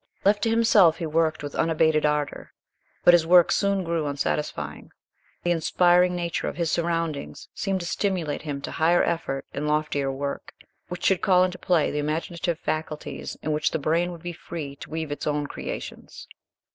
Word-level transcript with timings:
Left 0.25 0.41
to 0.41 0.49
himself 0.49 0.97
he 0.97 1.05
worked 1.05 1.43
with 1.43 1.53
unabated 1.53 2.07
ardor, 2.07 2.53
but 3.03 3.13
his 3.13 3.23
work 3.27 3.51
soon 3.51 3.83
grew 3.83 4.07
unsatisfying. 4.07 4.89
The 5.43 5.51
inspiring 5.51 6.15
nature 6.15 6.47
of 6.47 6.55
his 6.55 6.71
surroundings 6.71 7.49
seemed 7.53 7.81
to 7.81 7.85
stimulate 7.85 8.41
him 8.41 8.61
to 8.61 8.71
higher 8.71 9.03
effort 9.03 9.45
and 9.53 9.67
loftier 9.67 10.11
work, 10.11 10.55
which 10.87 11.03
should 11.05 11.21
call 11.21 11.43
into 11.43 11.59
play 11.59 11.91
the 11.91 11.99
imaginative 11.99 12.57
faculties 12.57 13.35
and 13.43 13.49
in 13.49 13.53
which 13.53 13.69
the 13.69 13.77
brain 13.77 14.11
would 14.11 14.23
be 14.23 14.33
free 14.33 14.75
to 14.77 14.89
weave 14.89 15.11
its 15.11 15.27
own 15.27 15.45
creations. 15.45 16.27